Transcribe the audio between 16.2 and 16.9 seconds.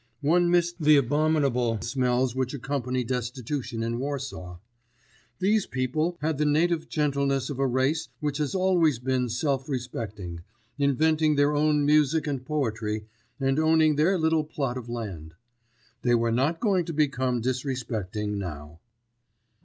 not going